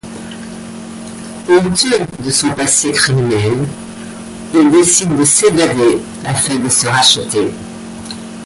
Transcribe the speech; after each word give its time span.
Honteux 1.47 2.07
de 2.25 2.31
son 2.31 2.49
passé 2.55 2.91
criminel, 2.91 3.53
il 4.51 4.71
décide 4.71 5.15
de 5.15 5.23
s'évader 5.23 5.99
afin 6.25 6.55
de 6.57 6.69
se 6.69 6.87
racheter. 6.87 7.51